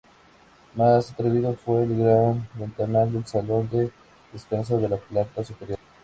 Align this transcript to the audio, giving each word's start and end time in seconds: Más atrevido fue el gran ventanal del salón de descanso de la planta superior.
Más 0.73 1.11
atrevido 1.11 1.53
fue 1.53 1.83
el 1.83 1.95
gran 1.95 2.49
ventanal 2.55 3.13
del 3.13 3.23
salón 3.27 3.69
de 3.69 3.91
descanso 4.33 4.79
de 4.79 4.89
la 4.89 4.97
planta 4.97 5.43
superior. 5.43 5.77